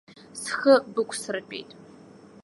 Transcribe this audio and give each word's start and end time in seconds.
Схы 0.41 0.73
бықәсыртәеит. 0.93 1.69